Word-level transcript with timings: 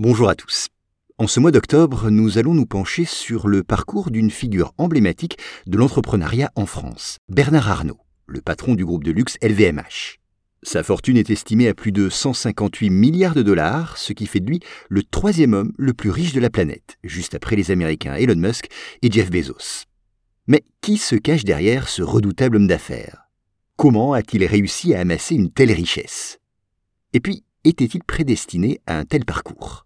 Bonjour 0.00 0.28
à 0.28 0.34
tous. 0.34 0.66
En 1.18 1.28
ce 1.28 1.38
mois 1.38 1.52
d'octobre, 1.52 2.10
nous 2.10 2.36
allons 2.36 2.52
nous 2.52 2.66
pencher 2.66 3.04
sur 3.04 3.46
le 3.46 3.62
parcours 3.62 4.10
d'une 4.10 4.32
figure 4.32 4.74
emblématique 4.76 5.38
de 5.68 5.78
l'entrepreneuriat 5.78 6.50
en 6.56 6.66
France, 6.66 7.18
Bernard 7.28 7.70
Arnault, 7.70 8.00
le 8.26 8.40
patron 8.40 8.74
du 8.74 8.84
groupe 8.84 9.04
de 9.04 9.12
luxe 9.12 9.38
LVMH. 9.40 10.18
Sa 10.64 10.82
fortune 10.82 11.16
est 11.16 11.30
estimée 11.30 11.68
à 11.68 11.74
plus 11.74 11.92
de 11.92 12.08
158 12.08 12.90
milliards 12.90 13.36
de 13.36 13.42
dollars, 13.42 13.96
ce 13.96 14.12
qui 14.12 14.26
fait 14.26 14.40
de 14.40 14.50
lui 14.50 14.58
le 14.88 15.04
troisième 15.04 15.54
homme 15.54 15.72
le 15.78 15.94
plus 15.94 16.10
riche 16.10 16.32
de 16.32 16.40
la 16.40 16.50
planète, 16.50 16.98
juste 17.04 17.36
après 17.36 17.54
les 17.54 17.70
Américains 17.70 18.16
Elon 18.16 18.34
Musk 18.34 18.66
et 19.00 19.12
Jeff 19.12 19.30
Bezos. 19.30 19.84
Mais 20.48 20.64
qui 20.80 20.96
se 20.96 21.14
cache 21.14 21.44
derrière 21.44 21.88
ce 21.88 22.02
redoutable 22.02 22.56
homme 22.56 22.66
d'affaires? 22.66 23.28
Comment 23.76 24.12
a-t-il 24.12 24.44
réussi 24.44 24.92
à 24.92 24.98
amasser 25.02 25.36
une 25.36 25.52
telle 25.52 25.70
richesse? 25.70 26.40
Et 27.12 27.20
puis, 27.20 27.44
était-il 27.62 28.02
prédestiné 28.02 28.80
à 28.88 28.98
un 28.98 29.04
tel 29.04 29.24
parcours? 29.24 29.83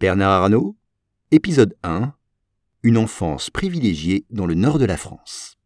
Bernard 0.00 0.30
Arnault, 0.30 0.76
épisode 1.30 1.76
1 1.82 2.14
Une 2.82 2.96
enfance 2.96 3.50
privilégiée 3.50 4.24
dans 4.30 4.46
le 4.46 4.54
nord 4.54 4.78
de 4.78 4.86
la 4.86 4.96
France. 4.96 5.58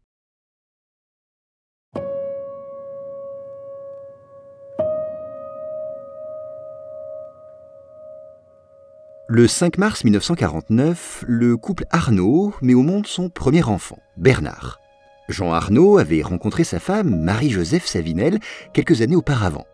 Le 9.29 9.47
5 9.47 9.77
mars 9.77 10.03
1949, 10.03 11.23
le 11.25 11.55
couple 11.55 11.85
Arnaud 11.91 12.53
met 12.61 12.73
au 12.73 12.81
monde 12.81 13.07
son 13.07 13.29
premier 13.29 13.63
enfant, 13.63 13.99
Bernard. 14.17 14.81
Jean 15.29 15.53
Arnaud 15.53 15.97
avait 15.97 16.21
rencontré 16.21 16.65
sa 16.65 16.81
femme, 16.81 17.21
Marie-Joseph 17.21 17.85
Savinel, 17.85 18.39
quelques 18.73 19.01
années 19.01 19.15
auparavant. 19.15 19.65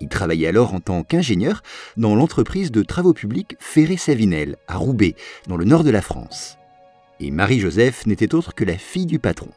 Il 0.00 0.08
travaillait 0.08 0.48
alors 0.48 0.74
en 0.74 0.80
tant 0.80 1.02
qu'ingénieur 1.02 1.62
dans 1.96 2.14
l'entreprise 2.14 2.70
de 2.70 2.82
travaux 2.82 3.14
publics 3.14 3.56
Ferré-Savinel, 3.58 4.56
à 4.68 4.76
Roubaix, 4.76 5.14
dans 5.48 5.56
le 5.56 5.64
nord 5.64 5.84
de 5.84 5.90
la 5.90 6.02
France. 6.02 6.58
Et 7.20 7.30
Marie-Joseph 7.30 8.06
n'était 8.06 8.34
autre 8.34 8.54
que 8.54 8.64
la 8.64 8.76
fille 8.76 9.06
du 9.06 9.18
patron. 9.18 9.50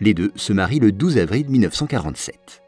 Les 0.00 0.12
deux 0.12 0.32
se 0.34 0.52
marient 0.52 0.80
le 0.80 0.90
12 0.90 1.18
avril 1.18 1.46
1947. 1.48 2.62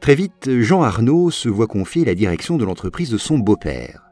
Très 0.00 0.14
vite, 0.14 0.48
Jean 0.60 0.82
Arnaud 0.82 1.30
se 1.30 1.48
voit 1.48 1.66
confier 1.66 2.04
la 2.04 2.14
direction 2.14 2.56
de 2.56 2.64
l'entreprise 2.64 3.10
de 3.10 3.18
son 3.18 3.38
beau-père. 3.38 4.02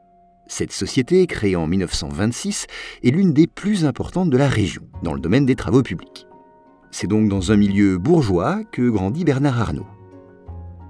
Cette 0.49 0.73
société, 0.73 1.27
créée 1.27 1.57
en 1.57 1.67
1926, 1.67 2.67
est 3.03 3.11
l'une 3.11 3.33
des 3.33 3.47
plus 3.47 3.85
importantes 3.85 4.31
de 4.31 4.37
la 4.37 4.49
région, 4.49 4.83
dans 5.03 5.15
le 5.15 5.21
domaine 5.21 5.47
des 5.47 5.55
travaux 5.55 5.83
publics. 5.83 6.27
C'est 6.91 7.07
donc 7.07 7.29
dans 7.29 7.53
un 7.53 7.57
milieu 7.57 7.99
bourgeois 7.99 8.63
que 8.65 8.89
grandit 8.91 9.25
Bernard 9.25 9.61
Arnault. 9.61 9.87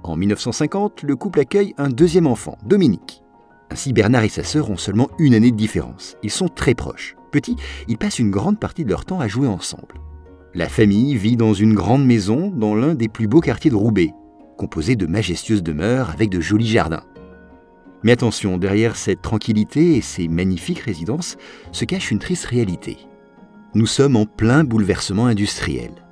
En 0.09 0.15
1950, 0.15 1.01
le 1.01 1.15
couple 1.15 1.39
accueille 1.39 1.73
un 1.79 1.89
deuxième 1.89 2.27
enfant, 2.27 2.57
Dominique. 2.63 3.23
Ainsi, 3.71 3.91
Bernard 3.91 4.23
et 4.23 4.29
sa 4.29 4.43
sœur 4.43 4.69
ont 4.69 4.77
seulement 4.77 5.09
une 5.17 5.33
année 5.33 5.49
de 5.49 5.55
différence. 5.55 6.15
Ils 6.21 6.29
sont 6.29 6.47
très 6.47 6.75
proches. 6.75 7.15
Petits, 7.31 7.55
ils 7.87 7.97
passent 7.97 8.19
une 8.19 8.29
grande 8.29 8.59
partie 8.59 8.85
de 8.85 8.89
leur 8.89 9.05
temps 9.05 9.19
à 9.19 9.27
jouer 9.27 9.47
ensemble. 9.47 9.95
La 10.53 10.69
famille 10.69 11.15
vit 11.15 11.37
dans 11.37 11.55
une 11.55 11.73
grande 11.73 12.05
maison 12.05 12.49
dans 12.49 12.75
l'un 12.75 12.93
des 12.93 13.07
plus 13.07 13.27
beaux 13.27 13.41
quartiers 13.41 13.71
de 13.71 13.75
Roubaix, 13.75 14.13
composé 14.57 14.95
de 14.95 15.07
majestueuses 15.07 15.63
demeures 15.63 16.11
avec 16.11 16.29
de 16.29 16.39
jolis 16.39 16.67
jardins. 16.67 17.03
Mais 18.03 18.11
attention, 18.11 18.59
derrière 18.59 18.95
cette 18.95 19.23
tranquillité 19.23 19.97
et 19.97 20.01
ces 20.01 20.27
magnifiques 20.27 20.79
résidences 20.79 21.35
se 21.71 21.83
cache 21.83 22.11
une 22.11 22.19
triste 22.19 22.45
réalité. 22.45 22.99
Nous 23.73 23.87
sommes 23.87 24.15
en 24.15 24.27
plein 24.27 24.63
bouleversement 24.63 25.25
industriel. 25.25 26.04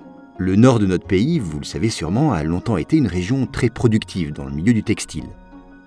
Le 0.44 0.58
nord 0.58 0.80
de 0.80 0.86
notre 0.86 1.08
pays, 1.08 1.40
vous 1.40 1.60
le 1.60 1.64
savez 1.64 1.90
sûrement, 1.90 2.34
a 2.34 2.44
longtemps 2.44 2.76
été 2.76 2.98
une 2.98 3.08
région 3.08 3.48
très 3.48 3.70
productive 3.70 4.34
dans 4.34 4.44
le 4.44 4.52
milieu 4.52 4.74
du 4.74 4.84
textile. 4.84 5.30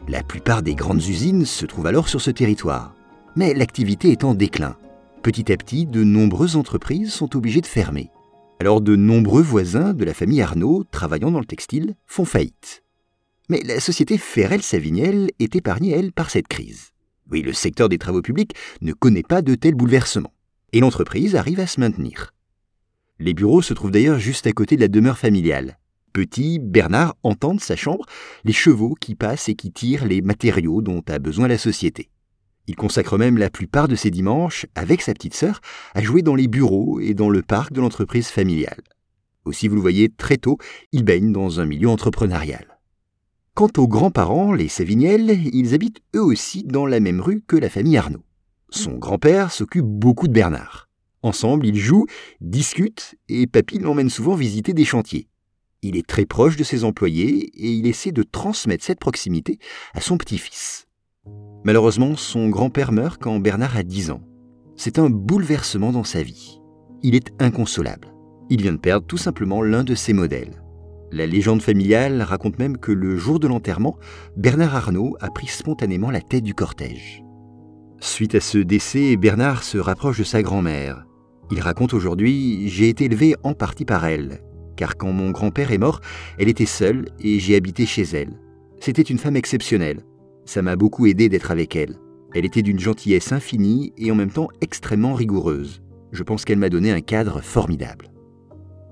La 0.09 0.23
plupart 0.23 0.63
des 0.63 0.75
grandes 0.75 1.07
usines 1.07 1.45
se 1.45 1.67
trouvent 1.67 1.89
alors 1.89 2.09
sur 2.09 2.23
ce 2.23 2.31
territoire. 2.31 2.95
Mais 3.35 3.53
l'activité 3.53 4.13
est 4.13 4.25
en 4.25 4.33
déclin. 4.33 4.79
Petit 5.23 5.53
à 5.53 5.59
petit, 5.59 5.85
de 5.85 6.03
nombreuses 6.05 6.57
entreprises 6.57 7.13
sont 7.13 7.37
obligées 7.37 7.61
de 7.61 7.67
fermer. 7.67 8.09
Alors 8.59 8.81
de 8.81 8.97
nombreux 8.97 9.43
voisins 9.43 9.93
de 9.93 10.07
la 10.07 10.15
famille 10.15 10.41
Arnaud, 10.41 10.85
travaillant 10.91 11.31
dans 11.31 11.41
le 11.41 11.45
textile, 11.45 11.95
font 12.07 12.25
faillite. 12.25 12.83
Mais 13.51 13.61
la 13.63 13.79
société 13.79 14.17
Ferrel-Saviniel 14.17 15.33
est 15.39 15.55
épargnée, 15.55 15.91
elle, 15.91 16.13
par 16.13 16.31
cette 16.31 16.49
crise. 16.49 16.93
Oui, 17.31 17.43
le 17.43 17.53
secteur 17.53 17.91
des 17.91 17.99
travaux 17.99 18.23
publics 18.23 18.55
ne 18.81 18.95
connaît 18.95 19.23
pas 19.23 19.43
de 19.43 19.55
tels 19.55 19.75
bouleversements. 19.75 20.33
Et 20.73 20.81
l'entreprise 20.81 21.37
arrive 21.37 21.61
à 21.61 21.67
se 21.67 21.79
maintenir. 21.79 22.33
Les 23.19 23.35
bureaux 23.35 23.63
se 23.63 23.75
trouvent 23.75 23.91
d'ailleurs 23.91 24.19
juste 24.19 24.47
à 24.47 24.53
côté 24.53 24.77
de 24.77 24.83
la 24.83 24.89
demeure 24.89 25.19
familiale. 25.19 25.79
Petit, 26.13 26.59
Bernard 26.59 27.15
entend 27.23 27.55
de 27.55 27.61
sa 27.61 27.77
chambre 27.77 28.05
les 28.45 28.53
chevaux 28.53 28.95
qui 29.01 29.15
passent 29.15 29.49
et 29.49 29.55
qui 29.55 29.71
tirent 29.73 30.07
les 30.07 30.23
matériaux 30.23 30.83
dont 30.83 31.03
a 31.09 31.19
besoin 31.19 31.49
la 31.49 31.59
société. 31.59 32.11
Il 32.67 32.75
consacre 32.75 33.17
même 33.17 33.39
la 33.39 33.51
plupart 33.51 33.87
de 33.87 33.97
ses 33.97 34.11
dimanches, 34.11 34.67
avec 34.75 35.03
sa 35.03 35.15
petite 35.15 35.35
sœur, 35.35 35.61
à 35.95 36.03
jouer 36.03 36.23
dans 36.23 36.35
les 36.35 36.49
bureaux 36.49 37.01
et 37.01 37.15
dans 37.15 37.31
le 37.31 37.43
parc 37.43 37.73
de 37.73 37.81
l'entreprise 37.81 38.29
familiale. 38.29 38.83
Aussi, 39.45 39.69
vous 39.69 39.77
le 39.77 39.81
voyez, 39.81 40.09
très 40.09 40.37
tôt, 40.37 40.59
il 40.93 41.05
baigne 41.05 41.33
dans 41.33 41.61
un 41.61 41.67
milieu 41.67 41.89
entrepreneurial. 41.89 42.79
Quant 43.55 43.71
aux 43.79 43.89
grands-parents, 43.89 44.53
les 44.53 44.69
Saviniel, 44.69 45.31
ils 45.53 45.75
habitent 45.75 46.03
eux 46.15 46.23
aussi 46.23 46.65
dans 46.65 46.87
la 46.87 47.01
même 47.01 47.21
rue 47.21 47.43
que 47.47 47.57
la 47.57 47.71
famille 47.71 47.97
Arnaud. 47.97 48.25
Son 48.71 48.95
grand-père 48.95 49.53
s'occupe 49.53 49.87
beaucoup 49.87 50.29
de 50.29 50.33
Bernard. 50.33 50.86
Ensemble, 51.27 51.67
ils 51.67 51.77
jouent, 51.77 52.07
discutent, 52.41 53.17
et 53.29 53.49
Papy 53.49 53.81
l'emmène 53.81 54.11
souvent 54.11 54.37
visiter 54.37 54.75
des 54.75 54.85
chantiers. 54.85 55.27
Il 55.83 55.97
est 55.97 56.07
très 56.07 56.25
proche 56.25 56.57
de 56.57 56.63
ses 56.63 56.85
employés 56.85 57.51
et 57.53 57.73
il 57.73 57.89
essaie 57.89 58.13
de 58.13 58.23
transmettre 58.23 58.85
cette 58.85 59.01
proximité 59.01 59.59
à 59.95 60.01
son 60.01 60.19
petit-fils. 60.19 60.87
Malheureusement, 61.65 62.15
son 62.15 62.49
grand-père 62.49 62.93
meurt 62.93 63.21
quand 63.21 63.41
Bernard 63.41 63.77
a 63.77 63.83
10 63.83 64.13
ans. 64.13 64.23
C'est 64.77 65.01
un 65.01 65.11
bouleversement 65.11 65.91
dans 65.91 66.05
sa 66.05 66.23
vie. 66.23 66.61
Il 67.03 67.17
est 67.17 67.33
inconsolable. 67.41 68.15
Il 68.49 68.63
vient 68.63 68.75
de 68.75 68.79
perdre 68.79 69.09
tout 69.09 69.17
simplement 69.17 69.63
l'un 69.63 69.83
de 69.83 69.97
ses 69.97 70.13
modèles. 70.13 70.63
La 71.11 71.27
légende 71.27 71.61
familiale 71.61 72.23
raconte 72.23 72.61
même 72.61 72.79
que 72.79 72.93
le 72.93 73.17
jour 73.17 73.41
de 73.41 73.49
l'enterrement, 73.49 73.99
Bernard 74.37 74.77
Arnault 74.77 75.17
a 75.19 75.31
pris 75.31 75.49
spontanément 75.49 76.13
la 76.13 76.21
tête 76.21 76.45
du 76.45 76.55
cortège. 76.55 77.25
Suite 77.99 78.37
à 78.37 78.41
ce 78.41 78.59
décès, 78.59 79.17
Bernard 79.17 79.65
se 79.65 79.79
rapproche 79.79 80.19
de 80.19 80.25
sa 80.25 80.41
grand-mère. 80.41 81.05
Il 81.51 81.61
raconte 81.61 81.95
aujourd'hui 81.95 82.69
J'ai 82.69 82.89
été 82.89 83.05
élevé 83.05 83.37
en 83.45 83.55
partie 83.55 83.85
par 83.85 84.05
elle, 84.05 84.41
car 84.77 84.97
quand 84.97 85.13
mon 85.13 85.31
grand-père 85.31 85.71
est 85.71 85.79
mort, 85.79 86.01
elle 86.39 86.49
était 86.49 86.67
seule 86.67 87.07
et 87.21 87.39
j'ai 87.39 87.55
habité 87.55 87.87
chez 87.87 88.03
elle. 88.03 88.39
C'était 88.81 89.03
une 89.03 89.19
femme 89.19 89.37
exceptionnelle. 89.37 90.03
Ça 90.45 90.63
m'a 90.63 90.77
beaucoup 90.77 91.07
aidé 91.07 91.29
d'être 91.29 91.51
avec 91.51 91.77
elle. 91.77 91.97
Elle 92.35 92.45
était 92.45 92.63
d'une 92.63 92.81
gentillesse 92.81 93.33
infinie 93.33 93.93
et 93.97 94.11
en 94.11 94.15
même 94.15 94.31
temps 94.31 94.49
extrêmement 94.61 95.15
rigoureuse. 95.15 95.83
Je 96.13 96.23
pense 96.23 96.45
qu'elle 96.45 96.59
m'a 96.59 96.69
donné 96.69 96.91
un 96.91 97.01
cadre 97.01 97.41
formidable. 97.41 98.11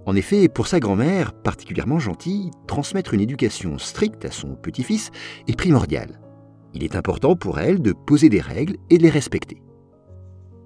En 0.07 0.15
effet, 0.15 0.49
pour 0.49 0.67
sa 0.67 0.81
grand-mère, 0.81 1.33
particulièrement 1.33 1.99
gentille, 1.99 2.51
transmettre 2.67 3.15
une 3.15 3.21
éducation 3.21 3.79
stricte 3.79 4.25
à 4.25 4.31
son 4.31 4.55
petit-fils 4.55 5.11
est 5.49 5.57
primordial. 5.57 6.21
Il 6.75 6.85
est 6.85 6.97
important 6.97 7.37
pour 7.37 7.59
elle 7.59 7.81
de 7.81 7.93
poser 7.93 8.29
des 8.29 8.41
règles 8.41 8.77
et 8.91 8.99
de 8.99 9.03
les 9.03 9.11
respecter. 9.11 9.63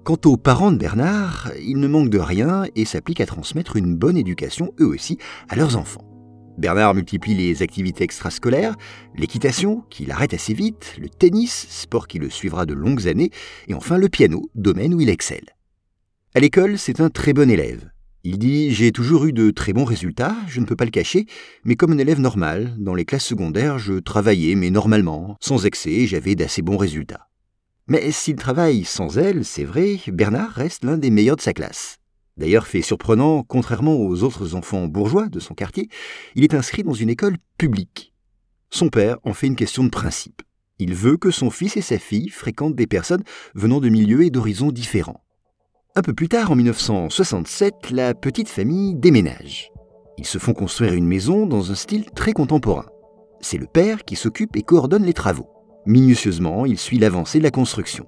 Quant 0.09 0.17
aux 0.25 0.37
parents 0.37 0.71
de 0.71 0.77
Bernard, 0.77 1.51
ils 1.61 1.79
ne 1.79 1.87
manquent 1.87 2.09
de 2.09 2.17
rien 2.17 2.63
et 2.75 2.85
s'appliquent 2.85 3.21
à 3.21 3.27
transmettre 3.27 3.75
une 3.75 3.95
bonne 3.95 4.17
éducation, 4.17 4.73
eux 4.79 4.87
aussi, 4.87 5.19
à 5.49 5.55
leurs 5.55 5.77
enfants. 5.77 6.03
Bernard 6.57 6.95
multiplie 6.95 7.35
les 7.35 7.61
activités 7.61 8.05
extrascolaires, 8.05 8.75
l'équitation, 9.15 9.83
qu'il 9.91 10.11
arrête 10.11 10.33
assez 10.33 10.55
vite, 10.55 10.95
le 10.99 11.09
tennis, 11.09 11.67
sport 11.69 12.07
qui 12.07 12.17
le 12.17 12.31
suivra 12.31 12.65
de 12.65 12.73
longues 12.73 13.07
années, 13.07 13.29
et 13.67 13.75
enfin 13.75 13.99
le 13.99 14.09
piano, 14.09 14.49
domaine 14.55 14.95
où 14.95 14.99
il 14.99 15.09
excelle. 15.09 15.55
À 16.33 16.39
l'école, 16.39 16.79
c'est 16.79 17.01
un 17.01 17.11
très 17.11 17.33
bon 17.33 17.51
élève. 17.51 17.91
Il 18.23 18.39
dit 18.39 18.73
J'ai 18.73 18.91
toujours 18.91 19.25
eu 19.25 19.31
de 19.31 19.51
très 19.51 19.73
bons 19.73 19.85
résultats, 19.85 20.35
je 20.47 20.59
ne 20.59 20.65
peux 20.65 20.75
pas 20.75 20.85
le 20.85 20.89
cacher, 20.89 21.27
mais 21.65 21.75
comme 21.75 21.91
un 21.91 21.99
élève 21.99 22.19
normal, 22.19 22.73
dans 22.79 22.95
les 22.95 23.05
classes 23.05 23.25
secondaires, 23.27 23.77
je 23.77 23.99
travaillais, 23.99 24.55
mais 24.55 24.71
normalement, 24.71 25.37
sans 25.39 25.67
excès, 25.67 26.07
j'avais 26.07 26.33
d'assez 26.33 26.63
bons 26.63 26.77
résultats. 26.77 27.28
Mais 27.89 28.11
s'il 28.11 28.35
travaille 28.35 28.85
sans 28.85 29.17
elle, 29.17 29.43
c'est 29.43 29.63
vrai, 29.63 29.99
Bernard 30.07 30.51
reste 30.51 30.85
l'un 30.85 30.97
des 30.97 31.09
meilleurs 31.09 31.37
de 31.37 31.41
sa 31.41 31.53
classe. 31.53 31.97
D'ailleurs, 32.37 32.67
fait 32.67 32.83
surprenant, 32.83 33.43
contrairement 33.43 33.95
aux 33.95 34.23
autres 34.23 34.53
enfants 34.53 34.87
bourgeois 34.87 35.27
de 35.27 35.39
son 35.39 35.55
quartier, 35.55 35.89
il 36.35 36.43
est 36.43 36.53
inscrit 36.53 36.83
dans 36.83 36.93
une 36.93 37.09
école 37.09 37.37
publique. 37.57 38.13
Son 38.69 38.89
père 38.89 39.17
en 39.23 39.33
fait 39.33 39.47
une 39.47 39.55
question 39.55 39.83
de 39.83 39.89
principe. 39.89 40.43
Il 40.77 40.93
veut 40.93 41.17
que 41.17 41.31
son 41.31 41.49
fils 41.49 41.75
et 41.77 41.81
sa 41.81 41.97
fille 41.97 42.29
fréquentent 42.29 42.75
des 42.75 42.87
personnes 42.87 43.23
venant 43.55 43.79
de 43.79 43.89
milieux 43.89 44.23
et 44.23 44.29
d'horizons 44.29 44.71
différents. 44.71 45.23
Un 45.95 46.01
peu 46.03 46.13
plus 46.13 46.29
tard, 46.29 46.51
en 46.51 46.55
1967, 46.55 47.89
la 47.89 48.13
petite 48.13 48.47
famille 48.47 48.95
déménage. 48.95 49.71
Ils 50.19 50.27
se 50.27 50.37
font 50.37 50.53
construire 50.53 50.93
une 50.93 51.07
maison 51.07 51.47
dans 51.47 51.71
un 51.71 51.75
style 51.75 52.05
très 52.11 52.33
contemporain. 52.33 52.85
C'est 53.41 53.57
le 53.57 53.65
père 53.65 54.05
qui 54.05 54.15
s'occupe 54.15 54.55
et 54.55 54.61
coordonne 54.61 55.03
les 55.03 55.13
travaux. 55.13 55.49
Minutieusement, 55.89 56.67
il 56.67 56.77
suit 56.77 56.99
l'avancée 56.99 57.39
de 57.39 57.43
la 57.43 57.49
construction. 57.49 58.05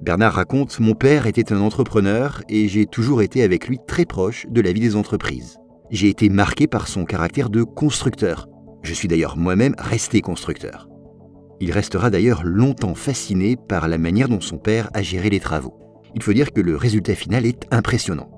Bernard 0.00 0.32
raconte 0.32 0.80
Mon 0.80 0.94
père 0.94 1.26
était 1.26 1.52
un 1.52 1.60
entrepreneur 1.60 2.42
et 2.48 2.68
j'ai 2.68 2.86
toujours 2.86 3.20
été 3.20 3.42
avec 3.42 3.68
lui 3.68 3.78
très 3.86 4.06
proche 4.06 4.46
de 4.48 4.62
la 4.62 4.72
vie 4.72 4.80
des 4.80 4.96
entreprises. 4.96 5.58
J'ai 5.90 6.08
été 6.08 6.30
marqué 6.30 6.66
par 6.66 6.88
son 6.88 7.04
caractère 7.04 7.50
de 7.50 7.64
constructeur. 7.64 8.48
Je 8.82 8.94
suis 8.94 9.08
d'ailleurs 9.08 9.36
moi-même 9.36 9.74
resté 9.76 10.22
constructeur. 10.22 10.88
Il 11.60 11.70
restera 11.70 12.08
d'ailleurs 12.08 12.44
longtemps 12.44 12.94
fasciné 12.94 13.56
par 13.56 13.88
la 13.88 13.98
manière 13.98 14.30
dont 14.30 14.40
son 14.40 14.56
père 14.56 14.88
a 14.94 15.02
géré 15.02 15.28
les 15.28 15.38
travaux. 15.38 15.74
Il 16.14 16.22
faut 16.22 16.32
dire 16.32 16.50
que 16.50 16.62
le 16.62 16.76
résultat 16.76 17.14
final 17.14 17.44
est 17.44 17.66
impressionnant. 17.70 18.30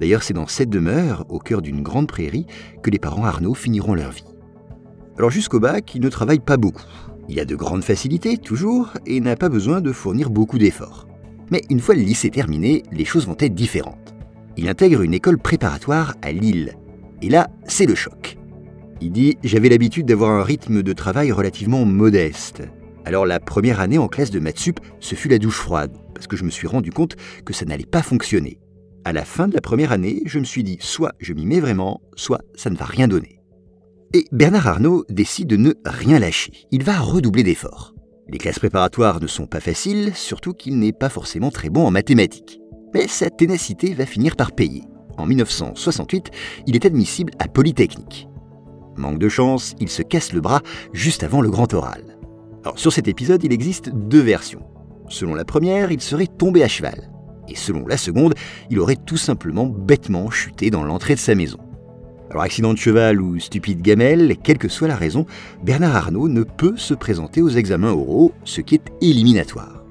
D'ailleurs, 0.00 0.22
c'est 0.22 0.34
dans 0.34 0.46
cette 0.46 0.70
demeure, 0.70 1.24
au 1.30 1.40
cœur 1.40 1.62
d'une 1.62 1.82
grande 1.82 2.06
prairie, 2.06 2.46
que 2.84 2.90
les 2.90 3.00
parents 3.00 3.24
Arnaud 3.24 3.54
finiront 3.54 3.94
leur 3.94 4.12
vie. 4.12 4.36
Alors 5.18 5.30
jusqu'au 5.30 5.58
bac, 5.58 5.96
il 5.96 6.00
ne 6.00 6.10
travaille 6.10 6.38
pas 6.38 6.58
beaucoup. 6.58 6.84
Il 7.28 7.40
a 7.40 7.44
de 7.44 7.56
grandes 7.56 7.84
facilités, 7.84 8.38
toujours, 8.38 8.92
et 9.06 9.20
n'a 9.20 9.36
pas 9.36 9.48
besoin 9.48 9.80
de 9.80 9.92
fournir 9.92 10.30
beaucoup 10.30 10.58
d'efforts. 10.58 11.06
Mais 11.50 11.62
une 11.70 11.80
fois 11.80 11.94
le 11.94 12.02
lycée 12.02 12.30
terminé, 12.30 12.82
les 12.92 13.04
choses 13.04 13.26
vont 13.26 13.36
être 13.38 13.54
différentes. 13.54 14.14
Il 14.56 14.68
intègre 14.68 15.02
une 15.02 15.14
école 15.14 15.38
préparatoire 15.38 16.14
à 16.22 16.32
Lille. 16.32 16.74
Et 17.22 17.28
là, 17.28 17.48
c'est 17.66 17.86
le 17.86 17.94
choc. 17.94 18.38
Il 19.00 19.12
dit 19.12 19.36
J'avais 19.44 19.68
l'habitude 19.68 20.06
d'avoir 20.06 20.30
un 20.30 20.42
rythme 20.42 20.82
de 20.82 20.92
travail 20.92 21.32
relativement 21.32 21.84
modeste. 21.84 22.62
Alors 23.04 23.26
la 23.26 23.38
première 23.38 23.80
année 23.80 23.98
en 23.98 24.08
classe 24.08 24.30
de 24.30 24.40
maths 24.40 24.58
sup, 24.58 24.80
ce 25.00 25.14
fut 25.14 25.28
la 25.28 25.38
douche 25.38 25.58
froide, 25.58 25.96
parce 26.14 26.26
que 26.26 26.36
je 26.36 26.44
me 26.44 26.50
suis 26.50 26.66
rendu 26.66 26.90
compte 26.90 27.16
que 27.44 27.52
ça 27.52 27.64
n'allait 27.64 27.84
pas 27.84 28.02
fonctionner. 28.02 28.58
À 29.04 29.12
la 29.12 29.24
fin 29.24 29.46
de 29.46 29.54
la 29.54 29.60
première 29.60 29.92
année, 29.92 30.22
je 30.26 30.38
me 30.38 30.44
suis 30.44 30.64
dit 30.64 30.78
soit 30.80 31.12
je 31.20 31.32
m'y 31.32 31.46
mets 31.46 31.60
vraiment, 31.60 32.00
soit 32.16 32.40
ça 32.56 32.70
ne 32.70 32.76
va 32.76 32.86
rien 32.86 33.06
donner. 33.06 33.35
Et 34.14 34.26
Bernard 34.32 34.66
Arnault 34.66 35.04
décide 35.08 35.48
de 35.48 35.56
ne 35.56 35.72
rien 35.84 36.18
lâcher. 36.18 36.52
Il 36.70 36.84
va 36.84 36.98
redoubler 36.98 37.42
d'efforts. 37.42 37.94
Les 38.28 38.38
classes 38.38 38.58
préparatoires 38.58 39.20
ne 39.20 39.26
sont 39.26 39.46
pas 39.46 39.60
faciles, 39.60 40.12
surtout 40.14 40.52
qu'il 40.52 40.78
n'est 40.78 40.92
pas 40.92 41.08
forcément 41.08 41.50
très 41.50 41.70
bon 41.70 41.86
en 41.86 41.90
mathématiques. 41.90 42.60
Mais 42.94 43.08
sa 43.08 43.30
ténacité 43.30 43.94
va 43.94 44.06
finir 44.06 44.36
par 44.36 44.52
payer. 44.52 44.82
En 45.18 45.26
1968, 45.26 46.30
il 46.66 46.76
est 46.76 46.86
admissible 46.86 47.32
à 47.38 47.48
Polytechnique. 47.48 48.28
Manque 48.96 49.18
de 49.18 49.28
chance, 49.28 49.74
il 49.80 49.88
se 49.88 50.02
casse 50.02 50.32
le 50.32 50.40
bras 50.40 50.62
juste 50.92 51.22
avant 51.22 51.40
le 51.40 51.50
grand 51.50 51.72
oral. 51.74 52.18
Sur 52.74 52.92
cet 52.92 53.08
épisode, 53.08 53.44
il 53.44 53.52
existe 53.52 53.90
deux 53.90 54.22
versions. 54.22 54.66
Selon 55.08 55.34
la 55.34 55.44
première, 55.44 55.92
il 55.92 56.00
serait 56.00 56.26
tombé 56.26 56.62
à 56.62 56.68
cheval. 56.68 57.10
Et 57.48 57.54
selon 57.54 57.86
la 57.86 57.96
seconde, 57.96 58.34
il 58.70 58.80
aurait 58.80 58.96
tout 58.96 59.16
simplement 59.16 59.66
bêtement 59.66 60.30
chuté 60.30 60.70
dans 60.70 60.82
l'entrée 60.82 61.14
de 61.14 61.20
sa 61.20 61.34
maison. 61.34 61.58
Accident 62.42 62.72
de 62.72 62.78
cheval 62.78 63.20
ou 63.20 63.38
stupide 63.38 63.82
gamelle, 63.82 64.36
quelle 64.42 64.58
que 64.58 64.68
soit 64.68 64.88
la 64.88 64.96
raison, 64.96 65.26
Bernard 65.62 65.96
Arnault 65.96 66.28
ne 66.28 66.42
peut 66.42 66.76
se 66.76 66.94
présenter 66.94 67.42
aux 67.42 67.48
examens 67.48 67.92
oraux, 67.92 68.32
ce 68.44 68.60
qui 68.60 68.74
est 68.74 68.92
éliminatoire. 69.00 69.84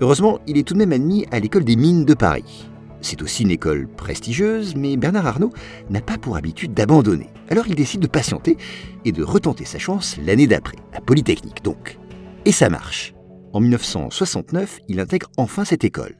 Heureusement, 0.00 0.40
il 0.46 0.58
est 0.58 0.64
tout 0.64 0.74
de 0.74 0.78
même 0.78 0.92
admis 0.92 1.26
à 1.30 1.38
l'école 1.38 1.64
des 1.64 1.76
mines 1.76 2.04
de 2.04 2.14
Paris. 2.14 2.68
C'est 3.00 3.22
aussi 3.22 3.42
une 3.42 3.50
école 3.50 3.86
prestigieuse, 3.86 4.74
mais 4.76 4.96
Bernard 4.96 5.26
Arnault 5.26 5.52
n'a 5.90 6.00
pas 6.00 6.16
pour 6.16 6.36
habitude 6.36 6.72
d'abandonner. 6.72 7.28
Alors 7.50 7.66
il 7.68 7.74
décide 7.74 8.00
de 8.00 8.06
patienter 8.06 8.56
et 9.04 9.12
de 9.12 9.22
retenter 9.22 9.64
sa 9.64 9.78
chance 9.78 10.16
l'année 10.24 10.46
d'après, 10.46 10.78
à 10.94 11.00
Polytechnique 11.00 11.62
donc. 11.62 11.98
Et 12.46 12.52
ça 12.52 12.70
marche. 12.70 13.14
En 13.52 13.60
1969, 13.60 14.80
il 14.88 15.00
intègre 15.00 15.30
enfin 15.36 15.64
cette 15.64 15.84
école. 15.84 16.16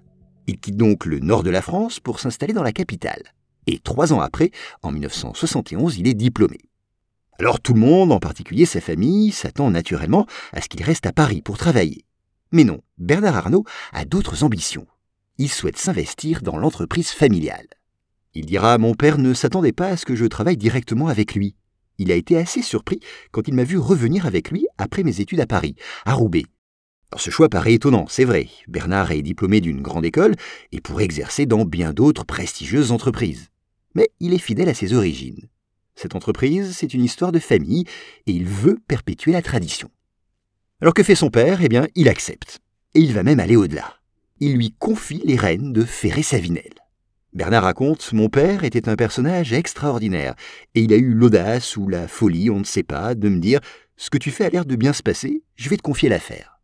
Il 0.47 0.59
quitte 0.59 0.77
donc 0.77 1.06
le 1.06 1.20
nord 1.20 1.43
de 1.43 1.50
la 1.50 1.62
France 1.62 2.00
pour 2.00 2.20
s'installer 2.20 2.53
dans 2.53 2.62
la 2.62 2.73
capitale. 2.73 3.23
Et 3.66 3.78
trois 3.78 4.12
ans 4.12 4.20
après, 4.20 4.50
en 4.82 4.93
1971, 4.93 5.99
il 5.99 6.08
est 6.08 6.14
diplômé. 6.14 6.58
Alors 7.38 7.61
tout 7.61 7.75
le 7.75 7.81
monde, 7.81 8.12
en 8.12 8.20
particulier 8.20 8.66
sa 8.66 8.81
famille, 8.81 9.32
s'attend 9.32 9.70
naturellement 9.70 10.26
à 10.52 10.61
ce 10.61 10.69
qu'il 10.69 10.82
reste 10.82 11.06
à 11.06 11.12
Paris 11.12 11.43
pour 11.43 11.58
travailler. 11.58 12.05
Mais 12.52 12.64
non, 12.64 12.81
Bernard 12.99 13.37
Arnault 13.37 13.64
a 13.93 14.05
d'autres 14.05 14.44
ambitions 14.44 14.87
il 15.38 15.49
souhaite 15.50 15.78
s'investir 15.78 16.43
dans 16.43 16.56
l'entreprise 16.56 17.11
familiale. 17.11 17.66
Il 18.34 18.46
dira 18.46 18.78
Mon 18.78 18.94
père 18.94 19.19
ne 19.19 19.34
s'attendait 19.34 19.72
pas 19.72 19.88
à 19.88 19.96
ce 19.96 20.06
que 20.06 20.14
je 20.14 20.26
travaille 20.26 20.56
directement 20.56 21.08
avec 21.08 21.34
lui. 21.34 21.56
Il 21.99 22.10
a 22.10 22.17
été 22.17 22.37
assez 22.37 22.62
surpris 22.62 23.00
quand 23.31 23.46
il 23.46 23.55
m'a 23.55 23.64
vu 23.64 23.78
revenir 23.78 24.26
avec 24.26 24.50
lui 24.50 24.67
après 24.78 25.02
mes 25.02 25.20
études 25.20 25.40
à 25.40 25.46
Paris, 25.46 25.76
à 26.05 26.14
Roubaix. 26.14 26.44
ce 27.17 27.31
choix 27.31 27.49
paraît 27.49 27.75
étonnant, 27.75 28.06
c'est 28.08 28.25
vrai. 28.25 28.49
Bernard 28.67 29.12
est 29.12 29.22
diplômé 29.22 29.60
d'une 29.60 29.82
grande 29.82 30.05
école 30.05 30.34
et 30.72 30.81
pourrait 30.81 31.05
exercer 31.05 31.46
dans 31.46 31.64
bien 31.64 31.93
d'autres 31.93 32.25
prestigieuses 32.25 32.90
entreprises. 32.90 33.50
Mais 33.94 34.11
il 34.20 34.35
est 34.35 34.38
fidèle 34.38 34.69
à 34.69 34.75
ses 34.75 34.94
origines. 34.94 35.49
Cette 35.94 36.14
entreprise, 36.14 36.76
c'est 36.76 36.94
une 36.94 37.05
histoire 37.05 37.32
de 37.32 37.38
famille 37.38 37.85
et 38.26 38.32
il 38.32 38.44
veut 38.44 38.79
perpétuer 38.88 39.32
la 39.32 39.43
tradition. 39.43 39.91
Alors 40.81 40.94
que 40.94 41.02
fait 41.02 41.14
son 41.14 41.31
père? 41.31 41.62
Eh 41.62 41.69
bien, 41.69 41.87
il 41.94 42.08
accepte. 42.08 42.61
Et 42.94 43.00
il 43.00 43.12
va 43.12 43.23
même 43.23 43.41
aller 43.41 43.56
au-delà 43.56 43.94
il 44.41 44.56
lui 44.56 44.75
confie 44.79 45.23
les 45.25 45.37
rênes 45.37 45.73
de 45.73 45.85
Ferré-Savinel. 45.85 46.73
Bernard 47.32 47.64
raconte 47.64 48.12
Mon 48.12 48.29
père 48.29 48.64
était 48.64 48.88
un 48.88 48.96
personnage 48.96 49.52
extraordinaire, 49.52 50.35
et 50.75 50.82
il 50.82 50.93
a 50.93 50.96
eu 50.96 51.14
l'audace 51.14 51.76
ou 51.76 51.88
la 51.88 52.08
folie, 52.08 52.50
on 52.50 52.61
ne 52.61 52.64
sait 52.64 52.82
pas, 52.82 53.14
de 53.14 53.29
me 53.29 53.41
dire 53.41 53.61
Ce 53.96 54.11
que 54.11 54.19
tu 54.19 54.31
fais 54.31 54.44
a 54.44 54.50
l'air 54.50 54.64
de 54.64 54.76
bien 54.76 54.93
se 54.93 55.02
passer, 55.02 55.43
je 55.56 55.69
vais 55.69 55.76
te 55.76 55.82
confier 55.82 56.08
l'affaire. 56.08 56.61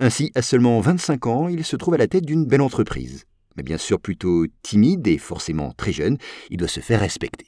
Ainsi, 0.00 0.32
à 0.34 0.42
seulement 0.42 0.80
25 0.80 1.26
ans, 1.26 1.48
il 1.48 1.64
se 1.64 1.76
trouve 1.76 1.94
à 1.94 1.98
la 1.98 2.08
tête 2.08 2.24
d'une 2.24 2.46
belle 2.46 2.62
entreprise. 2.62 3.26
Bien 3.62 3.78
sûr 3.78 4.00
plutôt 4.00 4.46
timide 4.62 5.06
et 5.06 5.18
forcément 5.18 5.72
très 5.76 5.92
jeune, 5.92 6.18
il 6.50 6.56
doit 6.56 6.68
se 6.68 6.80
faire 6.80 7.00
respecter. 7.00 7.46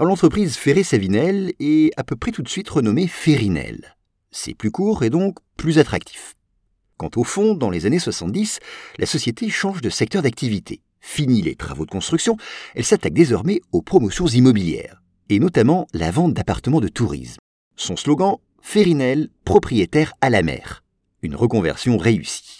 L'entreprise 0.00 0.56
Ferré-Savinel 0.56 1.52
est 1.58 1.90
à 1.96 2.04
peu 2.04 2.16
près 2.16 2.30
tout 2.30 2.42
de 2.42 2.48
suite 2.48 2.68
renommée 2.68 3.08
Ferrinel. 3.08 3.96
C'est 4.30 4.54
plus 4.54 4.70
court 4.70 5.02
et 5.02 5.10
donc 5.10 5.38
plus 5.56 5.78
attractif. 5.78 6.34
Quant 6.96 7.10
au 7.16 7.24
fond, 7.24 7.54
dans 7.54 7.70
les 7.70 7.86
années 7.86 7.98
70, 7.98 8.60
la 8.98 9.06
société 9.06 9.48
change 9.48 9.80
de 9.80 9.90
secteur 9.90 10.22
d'activité. 10.22 10.82
Fini 11.00 11.42
les 11.42 11.54
travaux 11.54 11.86
de 11.86 11.90
construction, 11.90 12.36
elle 12.74 12.84
s'attaque 12.84 13.14
désormais 13.14 13.60
aux 13.72 13.82
promotions 13.82 14.26
immobilières, 14.26 15.02
et 15.28 15.38
notamment 15.38 15.86
la 15.92 16.10
vente 16.10 16.34
d'appartements 16.34 16.80
de 16.80 16.88
tourisme. 16.88 17.38
Son 17.76 17.96
slogan 17.96 18.36
Férinel, 18.60 19.30
propriétaire 19.44 20.12
à 20.20 20.30
la 20.30 20.42
mer. 20.42 20.82
Une 21.22 21.36
reconversion 21.36 21.96
réussie. 21.96 22.57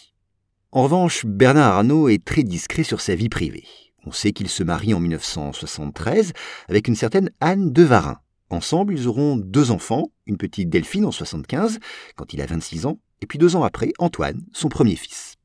En 0.71 0.83
revanche, 0.83 1.25
Bernard 1.25 1.77
Arnault 1.77 2.11
est 2.11 2.23
très 2.23 2.43
discret 2.43 2.83
sur 2.83 3.01
sa 3.01 3.15
vie 3.15 3.31
privée. 3.31 3.65
On 4.05 4.13
sait 4.13 4.33
qu'il 4.33 4.51
se 4.51 4.63
marie 4.63 4.93
en 4.93 5.01
1973 5.01 6.35
avec 6.69 6.89
une 6.89 6.95
certaine 6.95 7.31
Anne 7.41 7.73
de 7.73 7.83
Varin. 7.83 8.19
Ensemble, 8.51 8.93
ils 8.93 9.09
auront 9.09 9.37
deux 9.37 9.71
enfants, 9.71 10.11
une 10.27 10.37
petite 10.37 10.69
Delphine 10.69 11.07
en 11.07 11.11
75, 11.11 11.79
quand 12.17 12.35
il 12.35 12.43
a 12.43 12.47
26 12.47 12.85
ans, 12.85 12.99
et 13.23 13.27
puis 13.27 13.39
deux 13.39 13.57
ans 13.57 13.63
après, 13.63 13.93
Antoine, 13.99 14.43
son 14.53 14.69
premier 14.69 14.97
fils. 14.97 15.37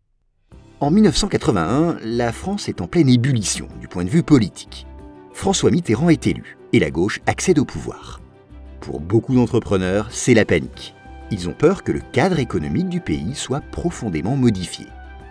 En 0.81 0.91
1981, 0.91 1.99
la 2.03 2.33
France 2.33 2.67
est 2.67 2.81
en 2.81 2.87
pleine 2.87 3.07
ébullition 3.07 3.69
du 3.79 3.87
point 3.87 4.03
de 4.03 4.09
vue 4.09 4.23
politique. 4.23 4.85
François 5.31 5.71
Mitterrand 5.71 6.09
est 6.09 6.27
élu 6.27 6.57
et 6.73 6.79
la 6.79 6.91
gauche 6.91 7.21
accède 7.27 7.59
au 7.59 7.65
pouvoir. 7.65 8.19
Pour 8.81 8.99
beaucoup 8.99 9.35
d'entrepreneurs, 9.35 10.09
c'est 10.11 10.33
la 10.33 10.43
panique. 10.43 10.95
Ils 11.31 11.47
ont 11.47 11.53
peur 11.53 11.83
que 11.83 11.93
le 11.93 12.01
cadre 12.11 12.39
économique 12.39 12.89
du 12.89 12.99
pays 12.99 13.35
soit 13.35 13.61
profondément 13.71 14.35
modifié. 14.35 14.85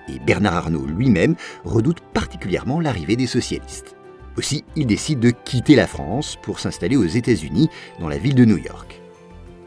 Et 0.09 0.19
Bernard 0.19 0.57
Arnault 0.57 0.87
lui-même 0.87 1.37
redoute 1.65 2.01
particulièrement 2.13 2.81
l'arrivée 2.81 3.17
des 3.17 3.27
socialistes. 3.27 3.97
Aussi, 4.37 4.65
il 4.77 4.87
décide 4.87 5.21
de 5.21 5.31
quitter 5.31 5.75
la 5.75 5.87
France 5.87 6.39
pour 6.43 6.59
s'installer 6.59 6.97
aux 6.97 7.05
États-Unis, 7.05 7.69
dans 8.01 8.09
la 8.09 8.19
ville 8.19 8.35
de 8.35 8.45
New 8.45 8.57
York. 8.57 9.01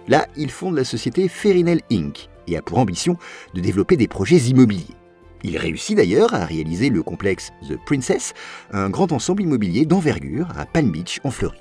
Là, 0.08 0.28
il 0.36 0.52
fonde 0.52 0.76
la 0.76 0.84
société 0.84 1.28
Ferinel 1.28 1.82
Inc., 1.92 2.30
et 2.48 2.58
a 2.58 2.62
pour 2.62 2.78
ambition 2.78 3.18
de 3.54 3.62
développer 3.62 3.98
des 3.98 4.08
projets 4.08 4.38
immobiliers. 4.38 4.96
Il 5.44 5.58
réussit 5.58 5.98
d'ailleurs 5.98 6.34
à 6.34 6.46
réaliser 6.46 6.90
le 6.90 7.04
complexe 7.04 7.52
The 7.68 7.78
Princess, 7.86 8.34
un 8.72 8.90
grand 8.90 9.12
ensemble 9.12 9.44
immobilier 9.44 9.86
d'envergure 9.86 10.48
à 10.58 10.66
Palm 10.66 10.92
Beach 10.92 11.20
en 11.24 11.32
Floride. 11.32 11.60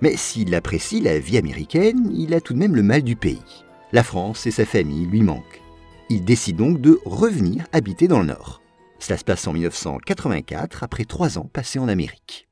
Mais 0.00 0.16
s'il 0.16 0.54
apprécie 0.54 1.00
la 1.00 1.18
vie 1.18 1.38
américaine, 1.38 2.10
il 2.14 2.34
a 2.34 2.40
tout 2.40 2.52
de 2.52 2.58
même 2.58 2.76
le 2.76 2.82
mal 2.82 3.02
du 3.02 3.16
pays. 3.16 3.64
La 3.92 4.02
France 4.02 4.46
et 4.46 4.50
sa 4.50 4.64
famille 4.64 5.06
lui 5.06 5.22
manquent. 5.22 5.62
Il 6.08 6.24
décide 6.24 6.56
donc 6.56 6.80
de 6.80 7.00
revenir 7.04 7.66
habiter 7.72 8.06
dans 8.06 8.20
le 8.20 8.26
Nord. 8.26 8.62
Cela 9.00 9.18
se 9.18 9.24
passe 9.24 9.46
en 9.48 9.52
1984, 9.52 10.84
après 10.84 11.04
trois 11.04 11.36
ans 11.36 11.50
passés 11.52 11.80
en 11.80 11.88
Amérique. 11.88 12.48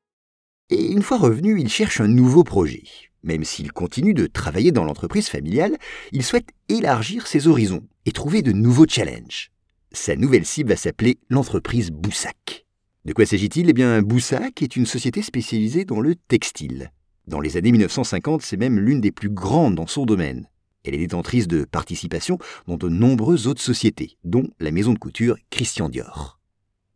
Et 0.70 0.90
une 0.90 1.02
fois 1.02 1.18
revenu, 1.18 1.60
il 1.60 1.68
cherche 1.68 2.00
un 2.00 2.08
nouveau 2.08 2.42
projet. 2.42 2.82
Même 3.22 3.44
s'il 3.44 3.72
continue 3.72 4.12
de 4.12 4.26
travailler 4.26 4.72
dans 4.72 4.84
l'entreprise 4.84 5.28
familiale, 5.28 5.76
il 6.10 6.24
souhaite 6.24 6.48
élargir 6.68 7.26
ses 7.28 7.46
horizons 7.46 7.86
et 8.06 8.12
trouver 8.12 8.42
de 8.42 8.52
nouveaux 8.52 8.88
challenges. 8.88 9.52
Sa 9.92 10.16
nouvelle 10.16 10.44
cible 10.44 10.70
va 10.70 10.76
s'appeler 10.76 11.18
l'entreprise 11.30 11.92
Boussac. 11.92 12.66
De 13.04 13.12
quoi 13.12 13.24
s'agit-il? 13.24 13.70
Eh 13.70 13.72
bien, 13.72 14.02
Boussac 14.02 14.62
est 14.62 14.76
une 14.76 14.86
société 14.86 15.22
spécialisée 15.22 15.84
dans 15.84 16.00
le 16.00 16.16
textile. 16.16 16.90
Dans 17.28 17.40
les 17.40 17.56
années 17.56 17.70
1950, 17.70 18.42
c'est 18.42 18.56
même 18.56 18.80
l'une 18.80 19.00
des 19.00 19.12
plus 19.12 19.30
grandes 19.30 19.76
dans 19.76 19.86
son 19.86 20.04
domaine. 20.04 20.48
Elle 20.84 20.94
est 20.94 20.98
détentrice 20.98 21.48
de 21.48 21.64
participations 21.64 22.38
dans 22.68 22.76
de 22.76 22.88
nombreuses 22.88 23.46
autres 23.46 23.62
sociétés, 23.62 24.18
dont 24.24 24.48
la 24.60 24.70
maison 24.70 24.92
de 24.92 24.98
couture 24.98 25.36
Christian 25.50 25.88
Dior. 25.88 26.38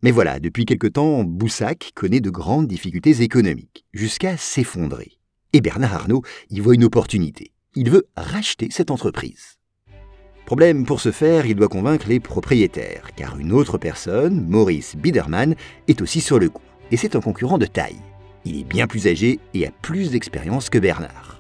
Mais 0.02 0.11
voilà, 0.11 0.38
depuis 0.38 0.64
quelque 0.64 0.87
temps, 0.87 1.25
Boussac 1.25 1.90
connaît 1.95 2.21
de 2.21 2.30
grandes 2.30 2.68
difficultés 2.68 3.23
économiques, 3.23 3.87
jusqu'à 3.92 4.37
s'effondrer. 4.37 5.12
Et 5.52 5.61
Bernard 5.61 5.95
Arnault 5.95 6.23
y 6.50 6.61
voit 6.61 6.75
une 6.75 6.85
opportunité. 6.85 7.52
Il 7.75 7.90
veut 7.90 8.07
racheter 8.16 8.68
cette 8.71 8.90
entreprise. 8.90 9.59
Problème, 10.47 10.87
pour 10.87 11.00
ce 11.00 11.11
faire, 11.11 11.47
il 11.47 11.57
doit 11.57 11.68
convaincre 11.68 12.09
les 12.09 12.21
propriétaires, 12.21 13.11
car 13.16 13.38
une 13.38 13.52
autre 13.52 13.76
personne, 13.76 14.47
Maurice 14.49 14.97
Biederman, 14.97 15.54
est 15.88 16.00
aussi 16.00 16.21
sur 16.21 16.38
le 16.38 16.49
coup. 16.49 16.62
Et 16.90 16.97
c'est 16.97 17.16
un 17.16 17.21
concurrent 17.21 17.59
de 17.59 17.66
taille. 17.66 18.00
Il 18.45 18.61
est 18.61 18.64
bien 18.64 18.87
plus 18.87 19.07
âgé 19.07 19.40
et 19.52 19.66
a 19.66 19.71
plus 19.83 20.11
d'expérience 20.11 20.71
que 20.71 20.78
Bernard. 20.78 21.38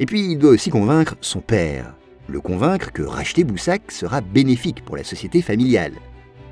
Et 0.00 0.06
puis, 0.06 0.32
il 0.32 0.38
doit 0.38 0.52
aussi 0.52 0.70
convaincre 0.70 1.14
son 1.20 1.40
père. 1.40 1.94
le 2.26 2.40
convaincre 2.40 2.92
que 2.92 3.02
racheter 3.02 3.42
Boussac 3.42 3.90
sera 3.90 4.20
bénéfique 4.20 4.84
pour 4.84 4.96
la 4.96 5.02
société 5.02 5.42
familiale. 5.42 5.94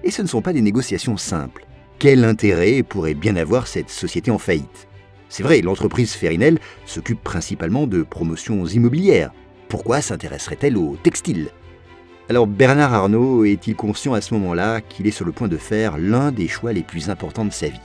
Et 0.03 0.11
ce 0.11 0.23
ne 0.23 0.27
sont 0.27 0.43
pas 0.43 0.53
des 0.53 0.61
négociations 0.61 1.17
simples. 1.17 1.67
Quel 2.01 2.25
intérêt 2.25 2.83
pourrait 2.83 3.15
bien 3.15 3.37
avoir 3.37 3.69
cette 3.69 3.91
société 3.91 4.31
en 4.31 4.39
faillite? 4.39 4.89
C'est 5.29 5.43
vrai, 5.43 5.61
l'entreprise 5.61 6.15
Ferinel 6.15 6.59
s'occupe 6.85 7.23
principalement 7.23 7.87
de 7.87 8.03
promotions 8.03 8.67
immobilières. 8.67 9.33
Pourquoi 9.69 10.01
s'intéresserait-elle 10.01 10.77
au 10.77 10.97
textile? 11.03 11.49
Alors 12.29 12.47
Bernard 12.47 12.93
Arnault 12.93 13.45
est-il 13.45 13.77
conscient 13.77 14.15
à 14.15 14.21
ce 14.21 14.35
moment-là 14.35 14.81
qu'il 14.81 15.07
est 15.07 15.13
sur 15.13 15.25
le 15.25 15.33
point 15.33 15.49
de 15.49 15.57
faire 15.57 15.97
l'un 15.97 16.33
des 16.33 16.49
choix 16.49 16.73
les 16.73 16.83
plus 16.83 17.09
importants 17.09 17.45
de 17.45 17.53
sa 17.53 17.69
vie? 17.69 17.79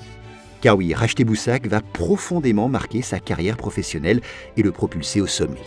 Car 0.63 0.77
oui, 0.77 0.93
racheter 0.93 1.25
Boussac 1.25 1.67
va 1.67 1.81
profondément 1.81 2.69
marquer 2.69 3.01
sa 3.01 3.19
carrière 3.19 3.57
professionnelle 3.57 4.21
et 4.55 4.63
le 4.63 4.71
propulser 4.71 5.19
au 5.19 5.27
sommet. 5.27 5.59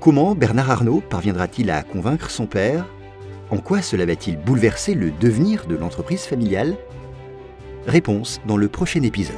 Comment 0.00 0.34
Bernard 0.34 0.70
Arnault 0.70 1.02
parviendra-t-il 1.06 1.70
à 1.70 1.82
convaincre 1.82 2.30
son 2.30 2.46
père? 2.46 2.86
En 3.50 3.58
quoi 3.58 3.82
cela 3.82 4.06
va-t-il 4.06 4.38
bouleverser 4.38 4.94
le 4.94 5.10
devenir 5.10 5.66
de 5.66 5.76
l'entreprise 5.76 6.22
familiale? 6.22 6.78
Réponse 7.86 8.40
dans 8.46 8.56
le 8.56 8.68
prochain 8.68 9.02
épisode. 9.02 9.36